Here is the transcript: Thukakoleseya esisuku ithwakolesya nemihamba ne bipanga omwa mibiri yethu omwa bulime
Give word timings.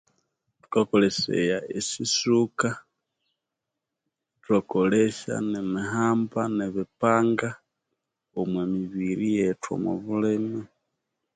Thukakoleseya 0.61 1.57
esisuku 1.77 2.69
ithwakolesya 4.35 5.35
nemihamba 5.51 6.41
ne 6.57 6.65
bipanga 6.75 7.49
omwa 8.39 8.63
mibiri 8.73 9.27
yethu 9.39 9.67
omwa 9.75 9.93
bulime 10.03 10.61